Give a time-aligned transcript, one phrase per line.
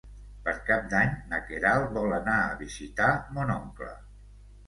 [0.45, 3.93] Per Cap d'Any na Queralt vol anar a visitar mon oncle.